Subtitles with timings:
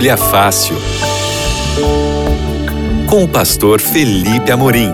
[0.00, 0.76] Bíblia Fácil.
[3.06, 4.90] Com o pastor Felipe Amorim.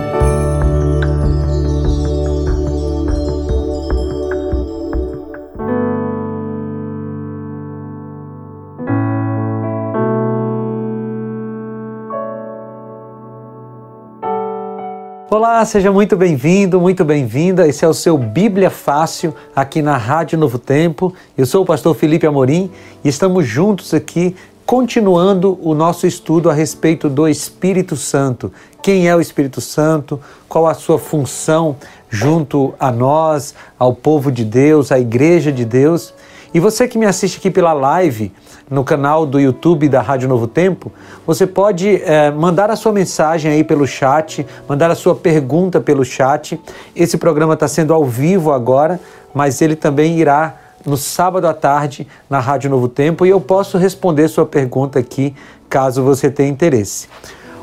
[15.31, 17.69] Olá, seja muito bem-vindo, muito bem-vinda.
[17.69, 21.15] Esse é o seu Bíblia Fácil aqui na Rádio Novo Tempo.
[21.39, 22.73] Eu sou o pastor Felipe Amorim
[23.05, 24.35] e estamos juntos aqui
[24.67, 28.53] continuando o nosso estudo a respeito do Espírito Santo.
[28.83, 30.21] Quem é o Espírito Santo?
[30.49, 31.77] Qual a sua função
[32.11, 36.13] junto a nós, ao povo de Deus, à igreja de Deus?
[36.53, 38.33] E você que me assiste aqui pela live,
[38.69, 40.91] no canal do YouTube da Rádio Novo Tempo,
[41.25, 46.05] você pode é, mandar a sua mensagem aí pelo chat, mandar a sua pergunta pelo
[46.05, 46.61] chat.
[46.95, 48.99] Esse programa está sendo ao vivo agora,
[49.33, 53.77] mas ele também irá no sábado à tarde na Rádio Novo Tempo e eu posso
[53.77, 55.35] responder sua pergunta aqui
[55.69, 57.09] caso você tenha interesse.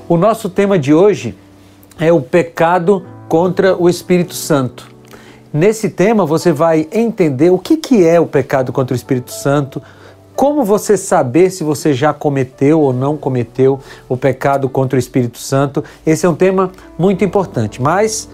[0.08, 1.36] O nosso tema de hoje
[1.98, 4.92] é o pecado contra o Espírito Santo.
[5.54, 9.82] Nesse tema você vai entender o que, que é o pecado contra o Espírito Santo,
[10.36, 13.80] como você saber se você já cometeu ou não cometeu
[14.10, 15.84] o pecado contra o Espírito Santo?
[16.06, 17.82] Esse é um tema muito importante.
[17.82, 18.28] Mas,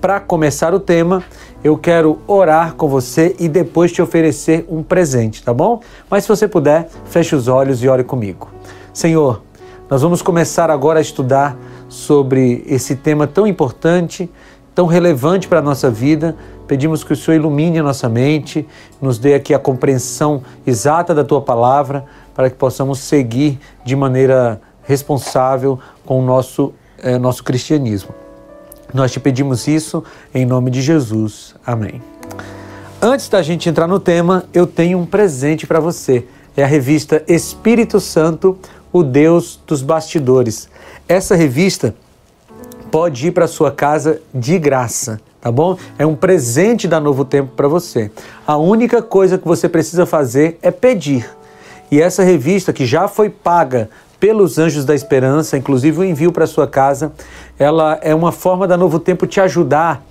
[0.00, 1.24] para começar o tema,
[1.62, 5.80] eu quero orar com você e depois te oferecer um presente, tá bom?
[6.08, 8.48] Mas se você puder, feche os olhos e ore comigo.
[8.92, 9.42] Senhor,
[9.88, 11.56] nós vamos começar agora a estudar
[11.88, 14.30] sobre esse tema tão importante,
[14.74, 16.36] tão relevante para a nossa vida
[16.70, 18.64] Pedimos que o Senhor ilumine a nossa mente,
[19.02, 24.60] nos dê aqui a compreensão exata da tua palavra, para que possamos seguir de maneira
[24.84, 28.14] responsável com o nosso, eh, nosso cristianismo.
[28.92, 30.02] Nós te pedimos isso
[30.34, 31.54] em nome de Jesus.
[31.66, 32.02] Amém.
[33.00, 36.26] Antes da gente entrar no tema, eu tenho um presente para você.
[36.56, 38.58] É a revista Espírito Santo,
[38.92, 40.68] o Deus dos bastidores.
[41.08, 41.94] Essa revista
[42.90, 45.76] pode ir para sua casa de graça tá bom?
[45.98, 48.10] É um presente da Novo Tempo para você.
[48.46, 51.28] A única coisa que você precisa fazer é pedir.
[51.90, 53.88] E essa revista, que já foi paga
[54.20, 57.12] pelos Anjos da Esperança, inclusive o envio para sua casa,
[57.58, 60.04] ela é uma forma da Novo Tempo te ajudar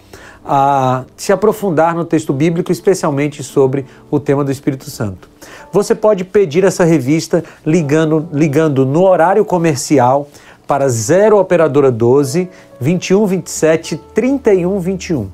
[0.43, 5.29] a se aprofundar no texto bíblico, especialmente sobre o tema do Espírito Santo.
[5.71, 10.27] Você pode pedir essa revista ligando, ligando no horário comercial
[10.65, 12.49] para 0 operadora 12
[12.79, 15.27] 21 27 31 21.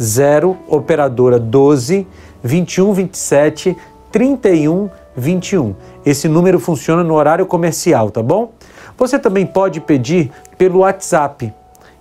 [0.00, 2.06] 0 operadora 12
[2.42, 3.76] 21 27
[4.12, 5.74] 31 21.
[6.04, 8.52] Esse número funciona no horário comercial, tá bom?
[8.96, 11.52] Você também pode pedir pelo WhatsApp.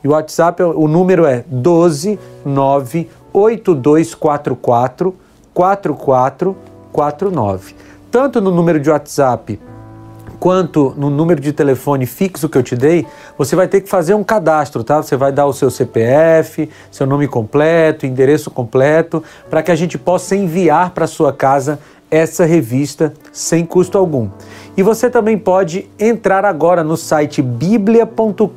[0.04, 5.16] E o WhatsApp, o número é 12 9 8244
[5.54, 7.76] 4449.
[8.10, 9.60] Tanto no número de WhatsApp
[10.40, 13.06] quanto no número de telefone fixo que eu te dei,
[13.38, 15.04] você vai ter que fazer um cadastro, tá?
[15.04, 19.98] Você vai dar o seu CPF, seu nome completo, endereço completo, para que a gente
[19.98, 21.80] possa enviar para sua casa
[22.12, 24.30] essa revista sem custo algum.
[24.76, 28.48] E você também pode entrar agora no site biblia.com.br.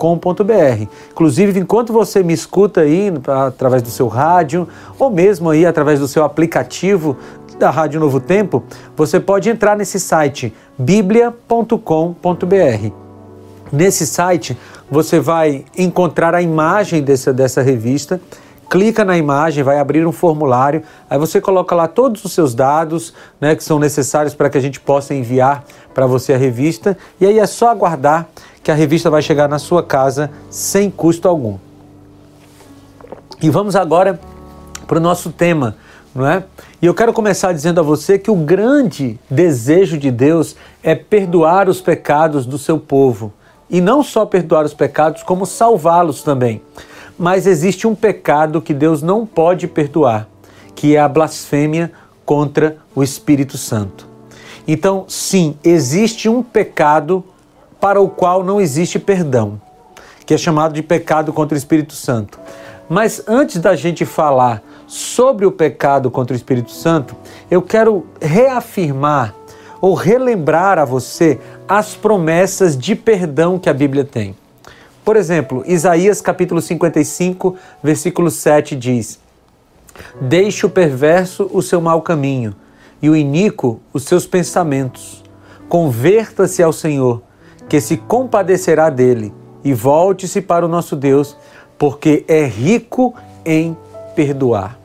[1.10, 3.12] Inclusive, enquanto você me escuta aí
[3.46, 4.68] através do seu rádio
[4.98, 7.16] ou mesmo aí através do seu aplicativo
[7.58, 8.62] da Rádio Novo Tempo,
[8.96, 11.76] você pode entrar nesse site biblia.com.br.
[13.72, 14.56] Nesse site
[14.90, 18.20] você vai encontrar a imagem dessa, dessa revista,
[18.72, 23.12] clica na imagem, vai abrir um formulário, aí você coloca lá todos os seus dados
[23.38, 25.62] né, que são necessários para que a gente possa enviar
[25.92, 28.26] para você a revista, e aí é só aguardar
[28.62, 31.58] que a revista vai chegar na sua casa sem custo algum.
[33.42, 34.18] E vamos agora
[34.86, 35.76] para o nosso tema
[36.14, 36.44] não é?
[36.80, 41.68] E eu quero começar dizendo a você que o grande desejo de Deus é perdoar
[41.68, 43.32] os pecados do seu povo.
[43.70, 46.60] E não só perdoar os pecados, como salvá-los também.
[47.18, 50.28] Mas existe um pecado que Deus não pode perdoar,
[50.74, 51.92] que é a blasfêmia
[52.24, 54.06] contra o Espírito Santo.
[54.66, 57.24] Então, sim, existe um pecado
[57.80, 59.60] para o qual não existe perdão,
[60.24, 62.38] que é chamado de pecado contra o Espírito Santo.
[62.88, 67.16] Mas antes da gente falar sobre o pecado contra o Espírito Santo,
[67.50, 69.34] eu quero reafirmar
[69.80, 74.36] ou relembrar a você as promessas de perdão que a Bíblia tem.
[75.04, 79.18] Por exemplo, Isaías capítulo 55, versículo 7 diz:
[80.20, 82.54] Deixe o perverso o seu mau caminho
[83.00, 85.22] e o iníquo os seus pensamentos.
[85.68, 87.20] Converta-se ao Senhor,
[87.68, 89.32] que se compadecerá dele,
[89.64, 91.36] e volte-se para o nosso Deus,
[91.76, 93.14] porque é rico
[93.44, 93.76] em
[94.14, 94.78] perdoar.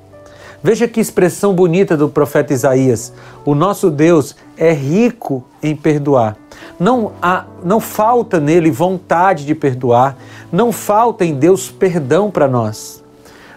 [0.64, 3.14] Veja que expressão bonita do profeta Isaías.
[3.46, 6.38] O nosso Deus é rico em perdoar.
[6.80, 10.18] Não, há, não falta nele vontade de perdoar,
[10.52, 13.04] não falta em Deus perdão para nós.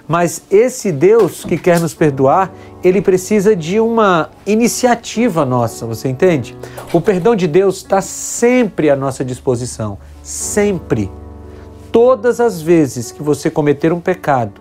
[0.09, 2.53] Mas esse Deus que quer nos perdoar,
[2.83, 6.57] ele precisa de uma iniciativa nossa, você entende?
[6.93, 11.09] O perdão de Deus está sempre à nossa disposição, sempre.
[11.93, 14.61] Todas as vezes que você cometer um pecado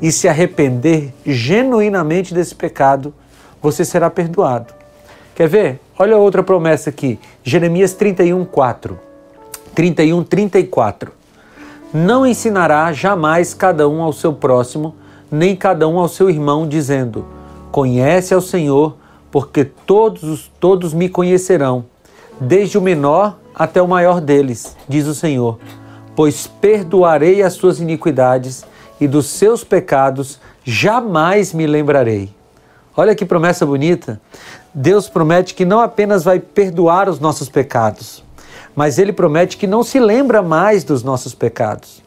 [0.00, 3.12] e se arrepender genuinamente desse pecado,
[3.60, 4.77] você será perdoado.
[5.38, 5.80] Quer ver?
[5.96, 8.98] Olha outra promessa aqui, Jeremias 31, 4.
[9.72, 11.12] 31, 34.
[11.94, 14.96] Não ensinará jamais cada um ao seu próximo,
[15.30, 17.24] nem cada um ao seu irmão, dizendo:
[17.70, 18.96] Conhece ao Senhor,
[19.30, 21.84] porque todos, todos me conhecerão,
[22.40, 25.56] desde o menor até o maior deles, diz o Senhor.
[26.16, 28.64] Pois perdoarei as suas iniquidades
[29.00, 32.36] e dos seus pecados jamais me lembrarei.
[32.98, 34.20] Olha que promessa bonita.
[34.74, 38.24] Deus promete que não apenas vai perdoar os nossos pecados,
[38.74, 42.02] mas ele promete que não se lembra mais dos nossos pecados.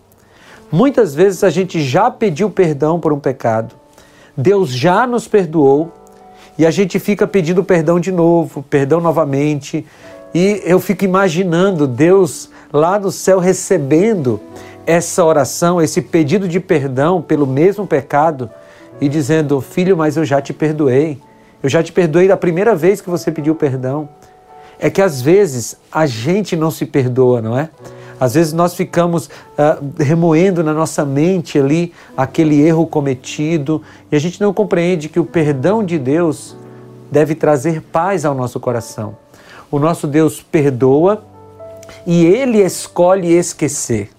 [0.69, 3.73] Muitas vezes a gente já pediu perdão por um pecado,
[4.35, 5.93] Deus já nos perdoou
[6.57, 9.87] e a gente fica pedindo perdão de novo, perdão novamente.
[10.33, 14.41] E eu fico imaginando Deus lá no céu recebendo
[14.85, 18.49] essa oração, esse pedido de perdão pelo mesmo pecado
[19.01, 21.19] e dizendo: Filho, mas eu já te perdoei.
[21.61, 24.07] Eu já te perdoei da primeira vez que você pediu perdão
[24.81, 27.69] é que às vezes a gente não se perdoa, não é?
[28.19, 33.81] Às vezes nós ficamos uh, remoendo na nossa mente ali aquele erro cometido
[34.11, 36.55] e a gente não compreende que o perdão de Deus
[37.11, 39.15] deve trazer paz ao nosso coração.
[39.69, 41.23] O nosso Deus perdoa
[42.05, 44.09] e ele escolhe esquecer.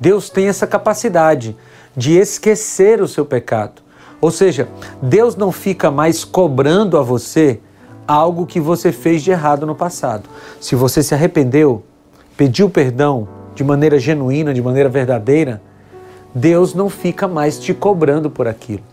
[0.00, 1.56] Deus tem essa capacidade
[1.96, 3.81] de esquecer o seu pecado.
[4.22, 4.68] Ou seja,
[5.02, 7.58] Deus não fica mais cobrando a você
[8.06, 10.28] algo que você fez de errado no passado.
[10.60, 11.82] Se você se arrependeu,
[12.36, 15.60] pediu perdão de maneira genuína, de maneira verdadeira,
[16.32, 18.84] Deus não fica mais te cobrando por aquilo.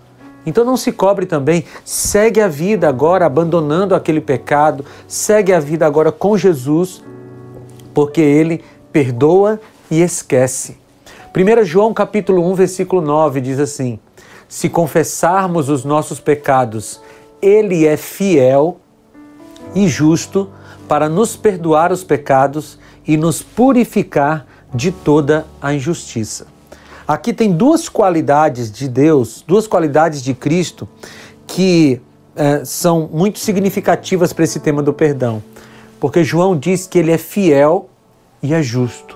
[0.48, 5.86] Então não se cobre também, segue a vida agora abandonando aquele pecado, segue a vida
[5.86, 7.04] agora com Jesus,
[7.94, 9.62] porque ele perdoa
[9.92, 10.78] e esquece.
[11.36, 14.00] 1 João capítulo 1, versículo 9 diz assim:
[14.50, 17.00] Se confessarmos os nossos pecados,
[17.40, 18.80] ele é fiel
[19.76, 20.50] e justo
[20.88, 26.48] para nos perdoar os pecados e nos purificar de toda a injustiça.
[27.08, 30.90] Aqui tem duas qualidades de Deus, duas qualidades de Cristo
[31.46, 32.02] que
[32.36, 35.44] é, são muito significativas para esse tema do perdão.
[36.00, 37.88] Porque João diz que ele é fiel
[38.42, 39.16] e é justo.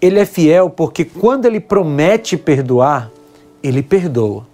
[0.00, 3.10] Ele é fiel porque quando ele promete perdoar,
[3.68, 4.46] ele perdoa.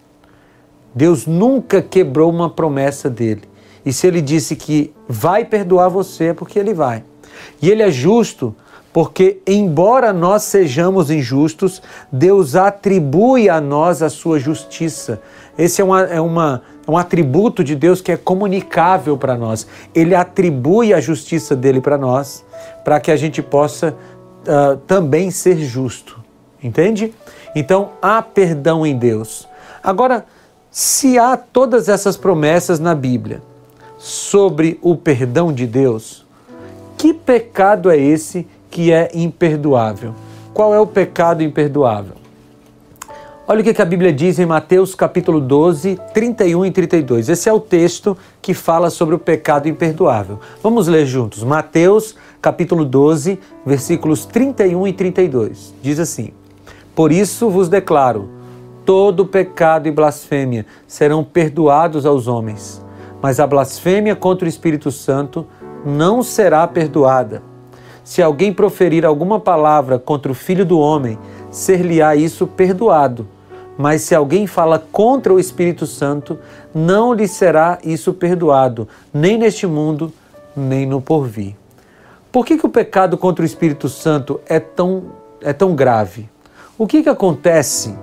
[0.95, 3.43] Deus nunca quebrou uma promessa dele.
[3.85, 7.03] E se ele disse que vai perdoar você, é porque ele vai.
[7.61, 8.55] E ele é justo
[8.93, 11.81] porque, embora nós sejamos injustos,
[12.11, 15.23] Deus atribui a nós a sua justiça.
[15.57, 19.67] Esse é, uma, é uma, um atributo de Deus que é comunicável para nós.
[19.95, 22.45] Ele atribui a justiça dele para nós,
[22.85, 23.97] para que a gente possa
[24.43, 26.19] uh, também ser justo.
[26.63, 27.15] Entende?
[27.55, 29.49] Então, há perdão em Deus.
[29.83, 30.25] Agora,
[30.71, 33.43] se há todas essas promessas na Bíblia,
[33.99, 36.25] sobre o perdão de Deus,
[36.97, 40.15] que pecado é esse que é imperdoável?
[40.55, 42.15] Qual é o pecado imperdoável?
[43.47, 47.29] Olha o que a Bíblia diz em Mateus capítulo 12, 31 e 32.
[47.29, 50.39] Esse é o texto que fala sobre o pecado imperdoável.
[50.63, 51.43] Vamos ler juntos.
[51.43, 55.75] Mateus capítulo 12, versículos 31 e 32.
[55.83, 56.33] Diz assim:
[56.95, 58.29] Por isso vos declaro,
[58.85, 62.83] todo pecado e blasfêmia serão perdoados aos homens
[63.23, 65.47] mas a blasfêmia contra o Espírito Santo
[65.85, 67.43] não será perdoada.
[68.03, 71.19] Se alguém proferir alguma palavra contra o Filho do Homem,
[71.51, 73.29] ser-lhe-á isso perdoado.
[73.79, 76.39] Mas se alguém fala contra o Espírito Santo,
[76.75, 80.13] não lhe será isso perdoado, nem neste mundo,
[80.57, 81.55] nem no porvir.
[82.33, 85.05] Por que, que o pecado contra o Espírito Santo é tão,
[85.41, 86.29] é tão grave?
[86.81, 87.95] O que, que acontece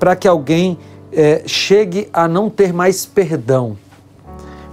[0.00, 0.78] para que alguém
[1.12, 3.76] é, chegue a não ter mais perdão?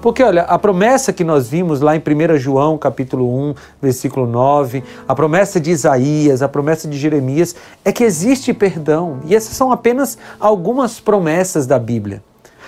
[0.01, 4.81] Porque, olha, a promessa que nós vimos lá em 1 João, capítulo 1, versículo 9,
[5.05, 7.53] a promessa de Isaías, a promessa de Jeremias,
[7.83, 9.19] é que existe perdão.
[9.25, 12.23] E essas são apenas algumas promessas da Bíblia.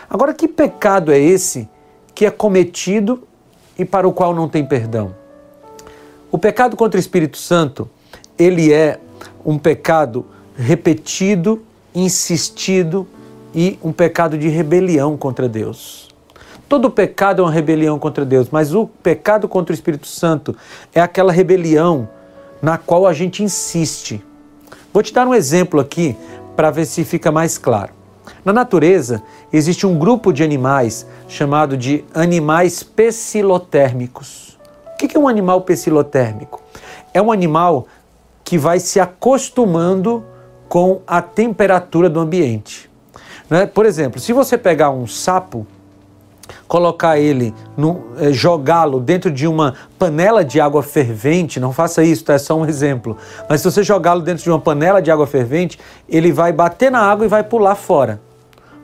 [0.10, 1.70] Agora, que pecado é esse
[2.14, 3.24] que é cometido
[3.80, 5.16] e para o qual não tem perdão?
[6.30, 7.90] O pecado contra o Espírito Santo,
[8.38, 9.00] ele é
[9.46, 10.26] um pecado
[10.56, 11.62] repetido,
[11.94, 13.08] insistido
[13.54, 16.10] e um pecado de rebelião contra Deus.
[16.68, 20.56] Todo pecado é uma rebelião contra Deus, mas o pecado contra o Espírito Santo
[20.94, 22.10] é aquela rebelião
[22.62, 24.24] na qual a gente insiste.
[24.92, 26.16] Vou te dar um exemplo aqui
[26.56, 27.94] para ver se fica mais claro.
[28.44, 34.58] Na natureza, existe um grupo de animais chamado de animais pecilotérmicos.
[34.94, 36.62] O que é um animal pecilotérmico?
[37.14, 37.88] É um animal
[38.44, 40.24] que vai se acostumando
[40.74, 42.90] com a temperatura do ambiente.
[43.48, 43.68] Né?
[43.68, 45.68] Por exemplo, se você pegar um sapo,
[46.68, 47.54] colocar ele,
[48.18, 52.34] é, jogá-lo dentro de uma panela de água fervente, não faça isso, tá?
[52.34, 53.16] é só um exemplo.
[53.48, 57.02] Mas se você jogá-lo dentro de uma panela de água fervente, ele vai bater na
[57.02, 58.20] água e vai pular fora.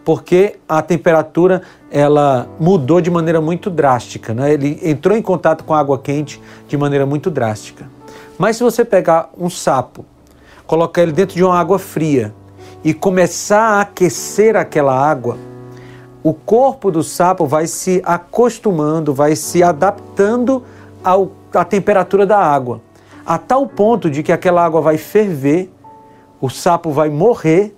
[0.06, 4.54] Porque a temperatura ela mudou de maneira muito drástica, né?
[4.54, 7.90] ele entrou em contato com a água quente de maneira muito drástica.
[8.38, 10.06] Mas se você pegar um sapo,
[10.70, 12.32] colocar ele dentro de uma água fria
[12.84, 15.36] e começar a aquecer aquela água,
[16.22, 20.64] o corpo do sapo vai se acostumando, vai se adaptando
[21.04, 22.82] ao, à temperatura da água,
[23.26, 25.74] a tal ponto de que aquela água vai ferver,
[26.40, 27.76] o sapo vai morrer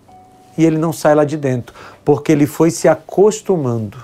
[0.57, 3.98] e ele não sai lá de dentro, porque ele foi se acostumando.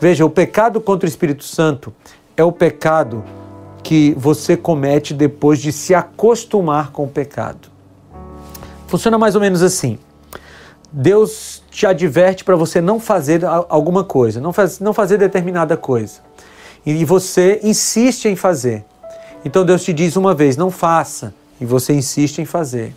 [0.00, 1.92] Veja, o pecado contra o Espírito Santo
[2.38, 3.22] é o pecado
[3.84, 7.68] que você comete depois de se acostumar com o pecado.
[8.88, 9.98] Funciona mais ou menos assim.
[10.90, 16.20] Deus te adverte para você não fazer alguma coisa, não, faz, não fazer determinada coisa.
[16.86, 18.84] E você insiste em fazer.
[19.44, 22.94] Então Deus te diz uma vez, não faça, e você insiste em fazer.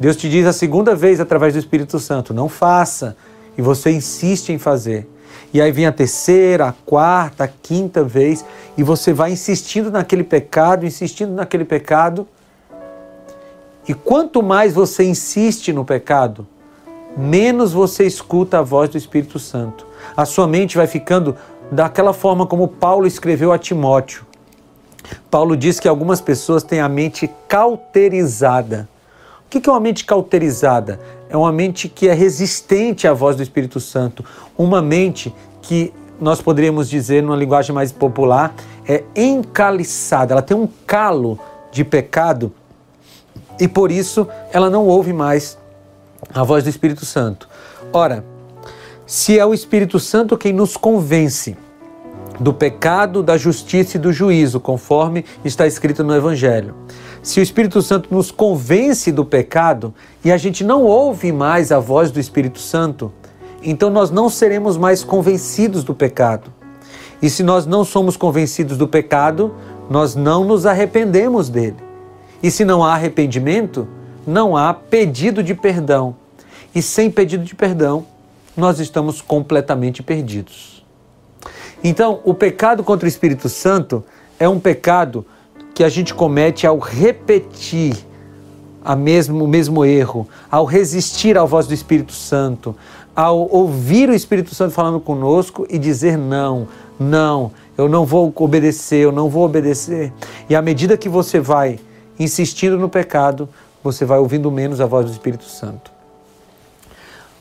[0.00, 3.16] Deus te diz a segunda vez através do Espírito Santo, não faça,
[3.56, 5.08] e você insiste em fazer.
[5.56, 8.44] E aí vem a terceira, a quarta, a quinta vez,
[8.76, 12.28] e você vai insistindo naquele pecado, insistindo naquele pecado.
[13.88, 16.46] E quanto mais você insiste no pecado,
[17.16, 19.86] menos você escuta a voz do Espírito Santo.
[20.14, 21.34] A sua mente vai ficando
[21.72, 24.26] daquela forma como Paulo escreveu a Timóteo.
[25.30, 28.86] Paulo diz que algumas pessoas têm a mente cauterizada.
[29.46, 31.00] O que é uma mente cauterizada?
[31.28, 34.24] É uma mente que é resistente à voz do Espírito Santo,
[34.56, 38.54] uma mente que nós poderíamos dizer, numa linguagem mais popular,
[38.86, 41.38] é encaliçada, ela tem um calo
[41.70, 42.52] de pecado
[43.58, 45.58] e por isso ela não ouve mais
[46.32, 47.48] a voz do Espírito Santo.
[47.92, 48.24] Ora,
[49.06, 51.56] se é o Espírito Santo quem nos convence
[52.38, 56.74] do pecado, da justiça e do juízo, conforme está escrito no Evangelho.
[57.26, 59.92] Se o Espírito Santo nos convence do pecado
[60.24, 63.12] e a gente não ouve mais a voz do Espírito Santo,
[63.60, 66.52] então nós não seremos mais convencidos do pecado.
[67.20, 69.52] E se nós não somos convencidos do pecado,
[69.90, 71.74] nós não nos arrependemos dele.
[72.40, 73.88] E se não há arrependimento,
[74.24, 76.14] não há pedido de perdão.
[76.72, 78.06] E sem pedido de perdão,
[78.56, 80.86] nós estamos completamente perdidos.
[81.82, 84.04] Então, o pecado contra o Espírito Santo
[84.38, 85.26] é um pecado
[85.76, 87.94] que a gente comete ao repetir
[88.96, 92.74] mesmo, o mesmo erro, ao resistir à voz do Espírito Santo,
[93.14, 96.66] ao ouvir o Espírito Santo falando conosco e dizer não,
[96.98, 100.14] não, eu não vou obedecer, eu não vou obedecer.
[100.48, 101.78] E à medida que você vai
[102.18, 103.46] insistindo no pecado,
[103.84, 105.90] você vai ouvindo menos a voz do Espírito Santo.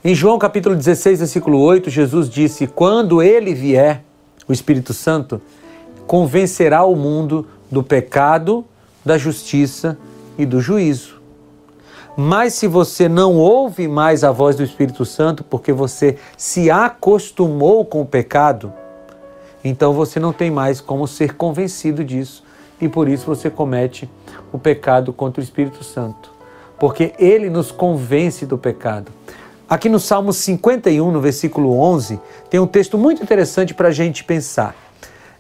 [0.04, 4.04] Em João capítulo 16, versículo 8, Jesus disse: Quando ele vier,
[4.46, 5.42] o Espírito Santo,
[6.06, 8.63] convencerá o mundo do pecado,
[9.03, 9.98] da justiça
[10.38, 11.20] e do juízo.
[12.15, 17.84] Mas se você não ouve mais a voz do Espírito Santo porque você se acostumou
[17.84, 18.72] com o pecado,
[19.62, 22.46] então você não tem mais como ser convencido disso
[22.79, 24.10] e por isso você comete
[24.53, 26.32] o pecado contra o Espírito Santo,
[26.79, 29.12] porque ele nos convence do pecado.
[29.67, 34.24] Aqui no Salmo 51, no versículo 11, tem um texto muito interessante para a gente
[34.24, 34.74] pensar.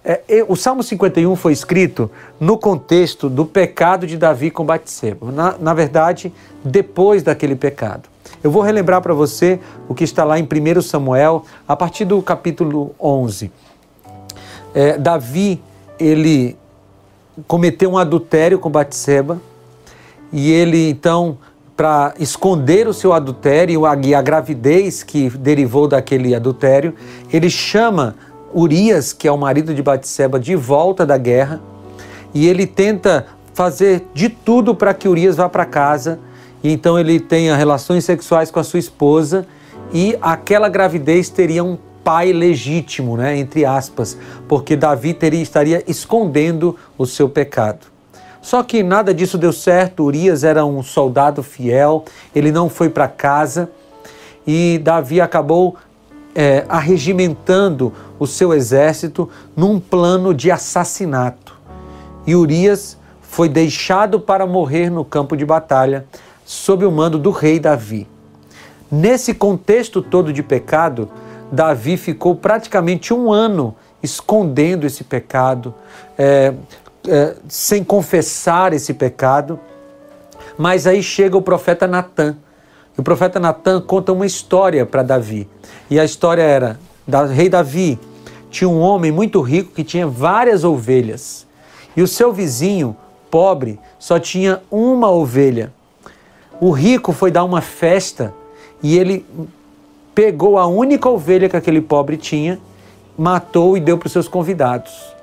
[0.07, 5.31] É, o Salmo 51 foi escrito no contexto do pecado de Davi com Batseba.
[5.31, 6.31] Na, na verdade,
[6.63, 8.07] depois daquele pecado.
[8.43, 9.59] Eu vou relembrar para você
[9.89, 13.51] o que está lá em 1 Samuel, a partir do capítulo 11.
[14.75, 15.59] É, Davi,
[15.99, 16.55] ele
[17.47, 19.41] cometeu um adultério com Batseba
[20.31, 21.39] e ele então
[21.75, 26.93] para esconder o seu adultério e a gravidez que derivou daquele adultério,
[27.33, 28.15] ele chama
[28.55, 31.61] Urias, que é o marido de Batseba, de volta da guerra
[32.33, 36.19] e ele tenta fazer de tudo para que Urias vá para casa
[36.63, 39.45] e então ele tenha relações sexuais com a sua esposa
[39.93, 46.77] e aquela gravidez teria um pai legítimo, né, entre aspas, porque Davi teria, estaria escondendo
[46.97, 47.87] o seu pecado.
[48.41, 50.03] Só que nada disso deu certo.
[50.03, 53.69] Urias era um soldado fiel, ele não foi para casa
[54.45, 55.75] e Davi acabou
[56.35, 61.55] é, arregimentando o seu exército num plano de assassinato.
[62.25, 66.05] E Urias foi deixado para morrer no campo de batalha
[66.45, 68.07] sob o mando do rei Davi.
[68.91, 71.09] Nesse contexto todo de pecado,
[71.51, 75.73] Davi ficou praticamente um ano escondendo esse pecado,
[76.17, 76.53] é,
[77.07, 79.59] é, sem confessar esse pecado.
[80.57, 82.37] Mas aí chega o profeta Natan.
[82.97, 85.49] O profeta Natan conta uma história para Davi.
[85.89, 87.99] E a história era: da rei Davi
[88.49, 91.45] tinha um homem muito rico que tinha várias ovelhas.
[91.95, 92.95] E o seu vizinho,
[93.29, 95.73] pobre, só tinha uma ovelha.
[96.59, 98.33] O rico foi dar uma festa
[98.81, 99.25] e ele
[100.13, 102.59] pegou a única ovelha que aquele pobre tinha,
[103.17, 105.13] matou e deu para os seus convidados.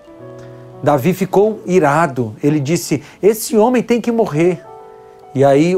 [0.83, 2.35] Davi ficou irado.
[2.43, 4.62] Ele disse: Esse homem tem que morrer.
[5.35, 5.75] E aí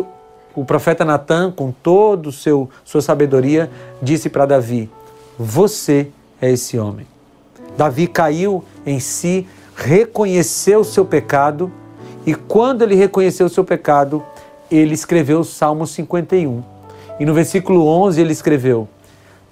[0.54, 3.70] o profeta Natan, com toda sua sabedoria,
[4.02, 4.90] disse para Davi:
[5.38, 6.08] Você
[6.40, 7.06] é esse homem.
[7.76, 11.72] Davi caiu em si, reconheceu o seu pecado,
[12.26, 14.22] e quando ele reconheceu o seu pecado,
[14.70, 16.62] ele escreveu o Salmo 51.
[17.18, 18.88] E no versículo 11 ele escreveu: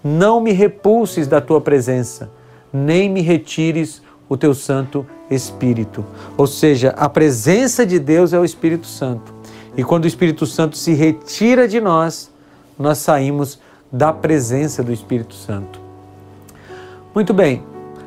[0.02, 2.30] Não me repulses da tua presença,
[2.72, 6.04] nem me retires o teu Santo Espírito.
[6.36, 9.34] Ou seja, a presença de Deus é o Espírito Santo.
[9.76, 12.30] E quando o Espírito Santo se retira de nós,
[12.78, 13.58] nós saímos
[13.92, 15.78] da presença do Espírito Santo.
[17.14, 17.62] Muito bem,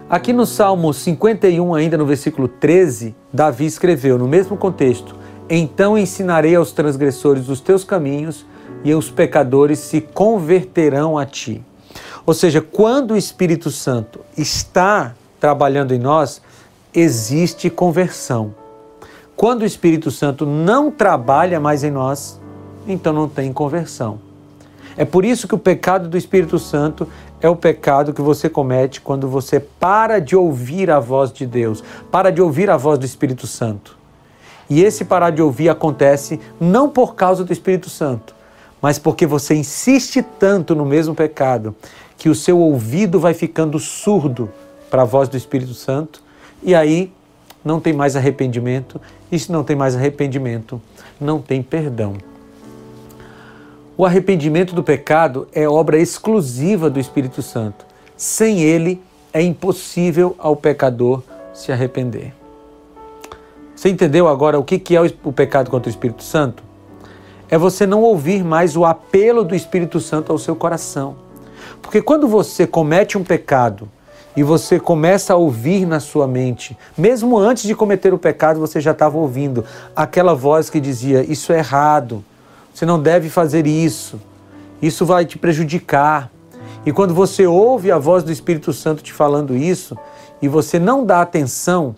[0.09, 5.15] aqui no Salmo 51, ainda no versículo 13, Davi escreveu, no mesmo contexto:
[5.47, 8.45] Então ensinarei aos transgressores os teus caminhos
[8.83, 11.63] e os pecadores se converterão a ti.
[12.25, 16.41] Ou seja, quando o Espírito Santo está trabalhando em nós,
[16.91, 18.55] existe conversão.
[19.35, 22.39] Quando o Espírito Santo não trabalha mais em nós,
[22.87, 24.24] então não tem conversão.
[24.97, 27.07] É por isso que o pecado do Espírito Santo
[27.41, 31.83] é o pecado que você comete quando você para de ouvir a voz de Deus,
[32.11, 33.97] para de ouvir a voz do Espírito Santo.
[34.69, 38.33] E esse parar de ouvir acontece não por causa do Espírito Santo,
[38.81, 41.75] mas porque você insiste tanto no mesmo pecado
[42.17, 44.49] que o seu ouvido vai ficando surdo
[44.89, 46.23] para a voz do Espírito Santo
[46.63, 47.11] e aí
[47.63, 50.79] não tem mais arrependimento, e se não tem mais arrependimento,
[51.19, 52.13] não tem perdão.
[53.97, 57.85] O arrependimento do pecado é obra exclusiva do Espírito Santo.
[58.17, 62.33] Sem ele, é impossível ao pecador se arrepender.
[63.73, 66.61] Você entendeu agora o que é o pecado contra o Espírito Santo?
[67.49, 71.15] É você não ouvir mais o apelo do Espírito Santo ao seu coração.
[71.81, 73.87] Porque quando você comete um pecado
[74.35, 78.81] e você começa a ouvir na sua mente, mesmo antes de cometer o pecado, você
[78.81, 79.63] já estava ouvindo
[79.95, 82.23] aquela voz que dizia: Isso é errado,
[82.75, 84.19] você não deve fazer isso,
[84.81, 86.29] isso vai te prejudicar.
[86.85, 89.97] E quando você ouve a voz do Espírito Santo te falando isso
[90.41, 91.95] e você não dá atenção,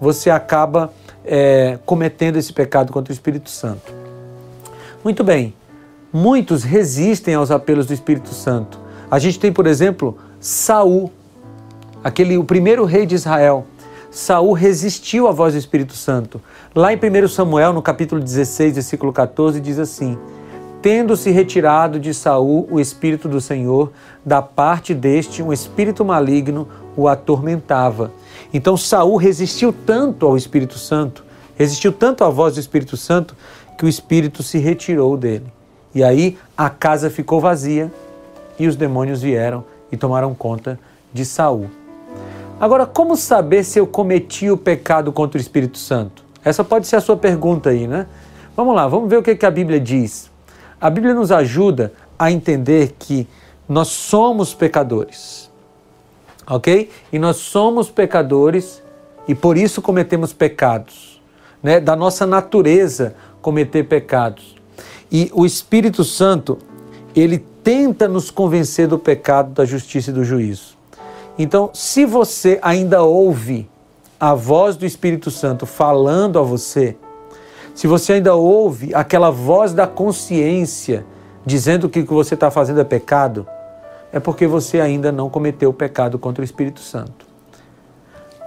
[0.00, 0.90] você acaba
[1.26, 3.92] é, cometendo esse pecado contra o Espírito Santo.
[5.04, 5.52] Muito bem,
[6.10, 8.80] muitos resistem aos apelos do Espírito Santo.
[9.10, 11.12] A gente tem, por exemplo, Saul
[12.02, 13.66] aquele o primeiro rei de Israel,
[14.14, 16.40] Saul resistiu à voz do Espírito Santo.
[16.72, 20.16] Lá em 1 Samuel, no capítulo 16, versículo 14, diz assim:
[20.80, 23.90] Tendo-se retirado de Saul o espírito do Senhor,
[24.24, 28.12] da parte deste um espírito maligno o atormentava.
[28.52, 31.24] Então Saul resistiu tanto ao Espírito Santo,
[31.56, 33.34] resistiu tanto à voz do Espírito Santo,
[33.76, 35.52] que o espírito se retirou dele.
[35.92, 37.92] E aí a casa ficou vazia
[38.60, 40.78] e os demônios vieram e tomaram conta
[41.12, 41.68] de Saul.
[42.60, 46.24] Agora, como saber se eu cometi o pecado contra o Espírito Santo?
[46.44, 48.06] Essa pode ser a sua pergunta aí, né?
[48.56, 50.30] Vamos lá, vamos ver o que, a Bíblia diz.
[50.80, 53.26] A Bíblia nos ajuda a entender que
[53.68, 55.50] nós somos pecadores,
[56.46, 56.90] ok?
[57.12, 58.82] E nós somos pecadores
[59.26, 61.20] e por isso cometemos pecados,
[61.60, 61.80] né?
[61.80, 64.54] Da nossa natureza cometer pecados.
[65.10, 66.58] E o Espírito Santo,
[67.16, 70.73] ele tenta nos convencer do pecado, da justiça e do juízo.
[71.38, 73.68] Então, se você ainda ouve
[74.18, 76.96] a voz do Espírito Santo falando a você,
[77.74, 81.04] se você ainda ouve aquela voz da consciência
[81.44, 83.46] dizendo que o que você está fazendo é pecado,
[84.12, 87.26] é porque você ainda não cometeu o pecado contra o Espírito Santo.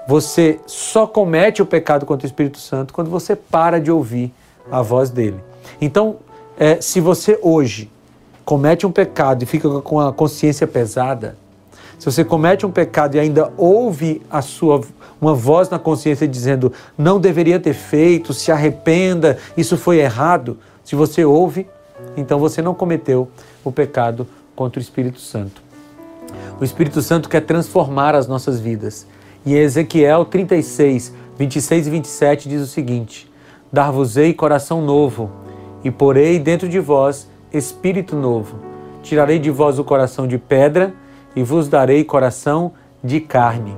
[0.07, 4.33] Você só comete o pecado contra o Espírito Santo quando você para de ouvir
[4.71, 5.43] a voz dele.
[5.81, 6.15] Então,
[6.57, 7.91] é, se você hoje
[8.45, 11.37] comete um pecado e fica com a consciência pesada,
[11.97, 14.81] se você comete um pecado e ainda ouve a sua
[15.19, 20.57] uma voz na consciência dizendo não deveria ter feito, se arrependa, isso foi errado.
[20.83, 21.67] Se você ouve,
[22.15, 23.27] então você não cometeu
[23.63, 25.61] o pecado contra o Espírito Santo.
[26.59, 29.07] O Espírito Santo quer transformar as nossas vidas.
[29.45, 33.31] E Ezequiel 36, 26 e 27 diz o seguinte:
[33.71, 35.31] Dar-vos-ei coração novo,
[35.83, 38.57] e porei dentro de vós espírito novo.
[39.01, 40.93] Tirarei de vós o coração de pedra,
[41.37, 42.71] e vos darei coração
[43.03, 43.77] de carne.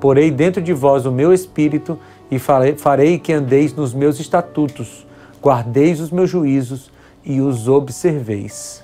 [0.00, 1.96] Porei dentro de vós o meu espírito,
[2.28, 5.06] e farei que andeis nos meus estatutos,
[5.40, 6.90] guardeis os meus juízos
[7.24, 8.82] e os observeis.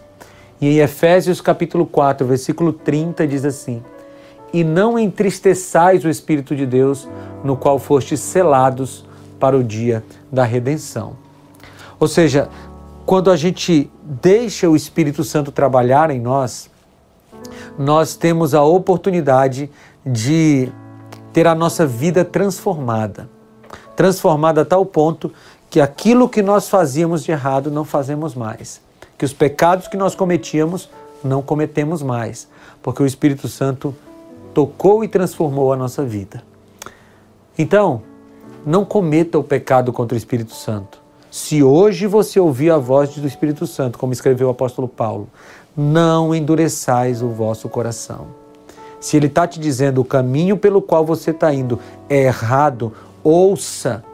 [0.61, 3.83] E em Efésios capítulo 4, versículo 30 diz assim:
[4.53, 7.09] E não entristeçais o Espírito de Deus,
[7.43, 9.05] no qual fostes selados
[9.41, 11.17] para o dia da redenção.
[11.99, 12.49] Ou seja,
[13.05, 16.71] quando a gente deixa o Espírito Santo trabalhar em nós,
[17.79, 19.71] nós temos a oportunidade
[20.05, 20.71] de
[21.33, 23.29] ter a nossa vida transformada.
[23.97, 25.33] Transformada a tal ponto
[25.71, 28.81] que aquilo que nós fazíamos de errado não fazemos mais.
[29.17, 30.91] Que os pecados que nós cometíamos
[31.25, 32.49] não cometemos mais.
[32.83, 33.95] Porque o Espírito Santo
[34.53, 36.43] tocou e transformou a nossa vida.
[37.57, 38.03] Então,
[38.65, 41.01] não cometa o pecado contra o Espírito Santo.
[41.31, 45.29] Se hoje você ouvir a voz do Espírito Santo, como escreveu o apóstolo Paulo,
[45.77, 48.27] não endureçais o vosso coração.
[49.01, 54.05] Se ele está te dizendo o caminho pelo qual você está indo é errado, ouça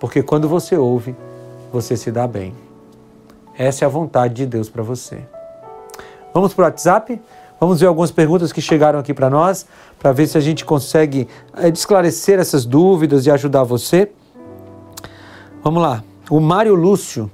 [0.00, 1.14] porque quando você ouve,
[1.70, 2.54] você se dá bem.
[3.56, 5.20] Essa é a vontade de Deus para você.
[6.32, 7.20] Vamos para o WhatsApp?
[7.60, 9.66] Vamos ver algumas perguntas que chegaram aqui para nós,
[9.98, 14.10] para ver se a gente consegue é, esclarecer essas dúvidas e ajudar você.
[15.62, 16.02] Vamos lá.
[16.30, 17.30] O Mário Lúcio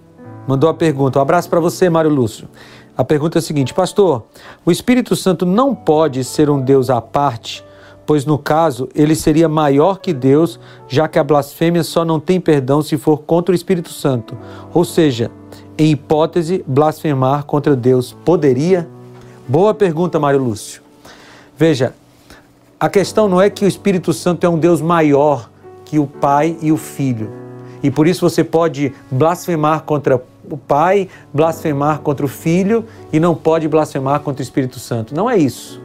[0.49, 1.21] mandou a pergunta.
[1.21, 2.49] Um abraço para você, Mário Lúcio.
[2.97, 4.25] A pergunta é a seguinte: Pastor,
[4.65, 7.65] o Espírito Santo não pode ser um Deus à parte
[8.07, 12.41] pois no caso ele seria maior que Deus, já que a blasfêmia só não tem
[12.41, 14.39] perdão se for contra o Espírito Santo.
[14.73, 15.31] Ou seja,
[15.77, 18.89] em hipótese, blasfemar contra Deus poderia?
[19.49, 20.81] Boa pergunta, Mário Lúcio.
[21.59, 21.93] Veja,
[22.79, 25.51] a questão não é que o Espírito Santo é um Deus maior
[25.85, 27.31] que o Pai e o Filho.
[27.83, 33.35] E por isso você pode blasfemar contra o Pai, blasfemar contra o Filho e não
[33.35, 35.15] pode blasfemar contra o Espírito Santo.
[35.15, 35.81] Não é isso.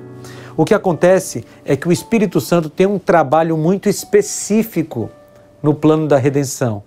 [0.56, 5.10] O que acontece é que o Espírito Santo tem um trabalho muito específico
[5.62, 6.84] no plano da redenção.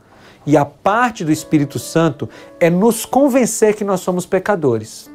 [0.47, 2.29] E a parte do Espírito Santo
[2.61, 5.11] é nos convencer que nós somos pecadores.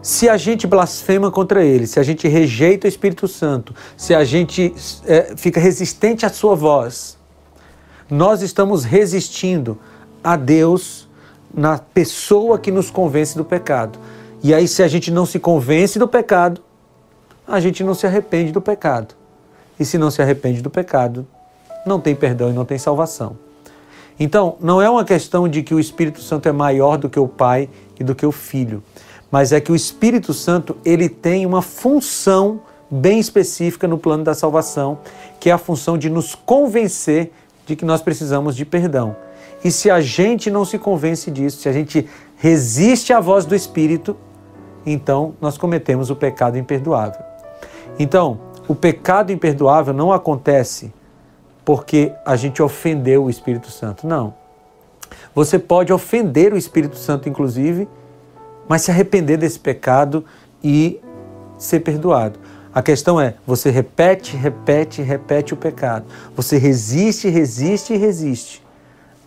[0.00, 4.24] Se a gente blasfema contra ele, se a gente rejeita o Espírito Santo, se a
[4.24, 7.16] gente é, fica resistente à sua voz,
[8.10, 9.78] nós estamos resistindo
[10.22, 11.08] a Deus
[11.54, 13.98] na pessoa que nos convence do pecado.
[14.42, 16.60] E aí, se a gente não se convence do pecado,
[17.46, 19.14] a gente não se arrepende do pecado.
[19.78, 21.26] E se não se arrepende do pecado,
[21.84, 23.36] não tem perdão e não tem salvação.
[24.18, 27.26] Então, não é uma questão de que o Espírito Santo é maior do que o
[27.26, 28.82] Pai e do que o Filho,
[29.30, 34.34] mas é que o Espírito Santo, ele tem uma função bem específica no plano da
[34.34, 34.98] salvação,
[35.40, 37.32] que é a função de nos convencer
[37.64, 39.16] de que nós precisamos de perdão.
[39.64, 43.54] E se a gente não se convence disso, se a gente resiste à voz do
[43.54, 44.16] Espírito,
[44.84, 47.20] então nós cometemos o pecado imperdoável.
[47.98, 50.92] Então, o pecado imperdoável não acontece
[51.64, 54.06] porque a gente ofendeu o Espírito Santo.
[54.06, 54.34] Não.
[55.34, 57.88] Você pode ofender o Espírito Santo, inclusive,
[58.68, 60.24] mas se arrepender desse pecado
[60.62, 61.00] e
[61.58, 62.38] ser perdoado.
[62.74, 66.06] A questão é: você repete, repete, repete o pecado.
[66.34, 68.62] Você resiste, resiste e resiste.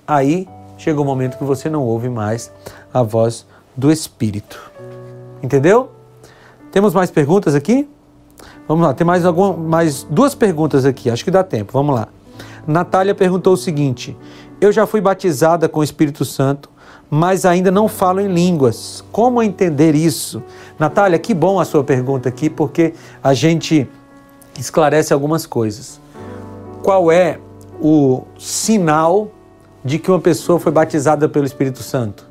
[0.08, 2.52] Aí chega o momento que você não ouve mais
[2.94, 4.72] a voz do Espírito.
[5.41, 5.91] Entendeu?
[6.72, 7.88] Temos mais perguntas aqui?
[8.68, 11.72] Vamos lá, tem mais, alguma, mais duas perguntas aqui, acho que dá tempo.
[11.74, 12.08] Vamos lá.
[12.68, 14.18] Natália perguntou o seguinte:
[14.60, 16.70] Eu já fui batizada com o Espírito Santo,
[17.10, 19.04] mas ainda não falo em línguas.
[19.12, 20.41] Como entender isso?
[20.80, 23.88] Natália, que bom a sua pergunta aqui, porque a gente
[24.58, 26.00] esclarece algumas coisas.
[26.82, 27.39] Qual é
[27.80, 29.30] o sinal
[29.86, 32.26] de que uma pessoa foi batizada pelo Espírito Santo?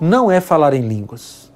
[0.00, 1.52] Não é falar em línguas.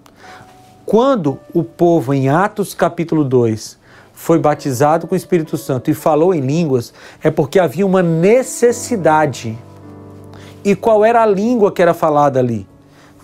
[0.87, 3.77] Quando o povo, em Atos capítulo 2,
[4.15, 9.59] foi batizado com o Espírito Santo e falou em línguas, é porque havia uma necessidade.
[10.65, 12.67] E qual era a língua que era falada ali?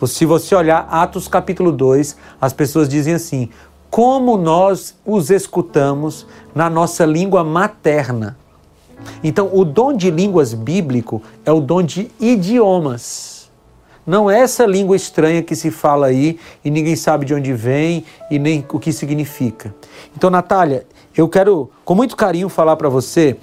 [0.04, 3.48] Se você olhar Atos capítulo 2, as pessoas dizem assim:
[3.88, 8.36] como nós os escutamos na nossa língua materna.
[9.22, 13.50] Então, o dom de línguas bíblico é o dom de idiomas.
[14.06, 18.04] Não é essa língua estranha que se fala aí e ninguém sabe de onde vem
[18.30, 19.74] e nem o que significa.
[20.16, 23.36] Então, Natália, eu quero com muito carinho falar para você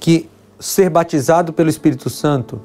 [0.00, 2.60] que ser batizado pelo Espírito Santo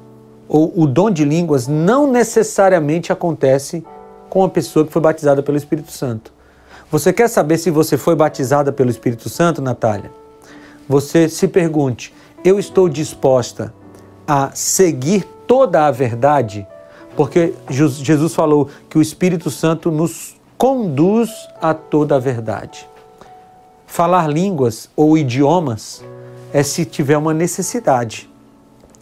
[0.48, 3.84] ou o dom de línguas não necessariamente acontece
[4.28, 6.32] com a pessoa que foi batizada pelo Espírito Santo.
[6.90, 10.10] Você quer saber se você foi batizada pelo Espírito Santo, Natália?
[10.88, 12.12] Você se pergunte:
[12.44, 13.72] eu estou disposta
[14.26, 16.66] a seguir toda a verdade?
[17.16, 22.88] Porque Jesus falou que o Espírito Santo nos conduz a toda a verdade.
[23.86, 26.02] Falar línguas ou idiomas
[26.52, 28.30] é se tiver uma necessidade.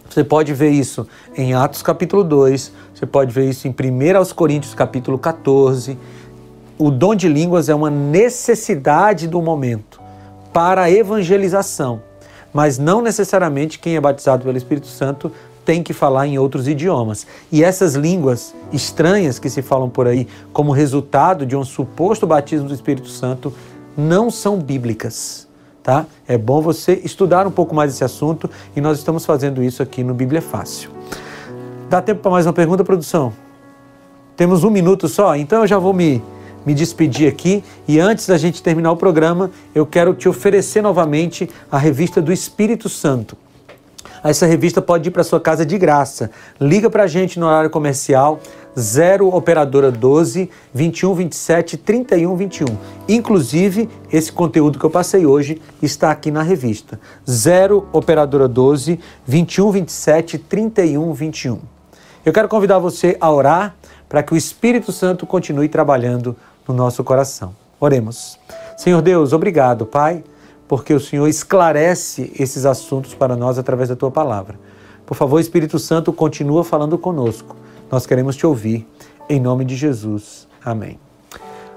[0.09, 4.75] Você pode ver isso em Atos capítulo 2, você pode ver isso em 1 Coríntios
[4.75, 5.97] capítulo 14.
[6.77, 10.00] O dom de línguas é uma necessidade do momento
[10.53, 12.03] para a evangelização,
[12.53, 15.31] mas não necessariamente quem é batizado pelo Espírito Santo
[15.65, 17.27] tem que falar em outros idiomas.
[17.53, 22.69] E essas línguas estranhas que se falam por aí, como resultado de um suposto batismo
[22.69, 23.53] do Espírito Santo,
[23.97, 25.47] não são bíblicas.
[25.83, 26.07] Tá?
[26.27, 30.03] É bom você estudar um pouco mais esse assunto e nós estamos fazendo isso aqui
[30.03, 30.91] no Bíblia Fácil.
[31.89, 33.33] Dá tempo para mais uma pergunta, produção?
[34.37, 36.23] Temos um minuto só, então eu já vou me,
[36.71, 41.51] me despedir aqui e antes da gente terminar o programa, eu quero te oferecer novamente
[41.71, 43.37] a revista do Espírito Santo.
[44.23, 46.31] Essa revista pode ir para sua casa de graça.
[46.61, 48.39] Liga para a gente no horário comercial
[48.79, 52.67] 0 operadora 12 21 27 31 21.
[53.09, 57.01] Inclusive, esse conteúdo que eu passei hoje está aqui na revista.
[57.29, 61.59] 0 operadora 12 21 27 31 21.
[62.25, 63.75] Eu quero convidar você a orar
[64.09, 66.37] para que o Espírito Santo continue trabalhando
[66.71, 67.55] no nosso coração.
[67.79, 68.39] Oremos.
[68.77, 70.25] Senhor Deus, obrigado, Pai
[70.71, 74.55] porque o Senhor esclarece esses assuntos para nós através da tua palavra.
[75.05, 77.57] Por favor, Espírito Santo, continua falando conosco.
[77.91, 78.87] Nós queremos te ouvir.
[79.29, 80.47] Em nome de Jesus.
[80.65, 80.97] Amém.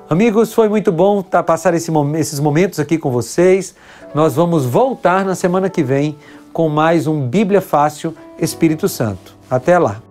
[0.08, 3.74] Amigos, foi muito bom tá, passar esse, esses momentos aqui com vocês.
[4.14, 6.16] Nós vamos voltar na semana que vem
[6.54, 9.36] com mais um Bíblia Fácil Espírito Santo.
[9.50, 10.03] Até lá!